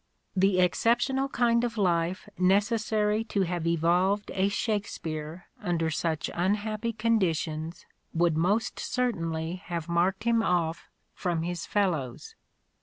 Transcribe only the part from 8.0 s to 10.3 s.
would most certainly have marked